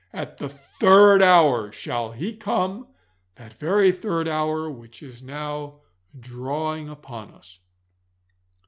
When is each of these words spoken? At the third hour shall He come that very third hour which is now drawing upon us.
At 0.13 0.39
the 0.39 0.49
third 0.49 1.21
hour 1.21 1.71
shall 1.71 2.13
He 2.13 2.35
come 2.35 2.87
that 3.35 3.53
very 3.59 3.91
third 3.91 4.27
hour 4.27 4.67
which 4.67 5.03
is 5.03 5.21
now 5.21 5.81
drawing 6.19 6.89
upon 6.89 7.29
us. 7.29 7.59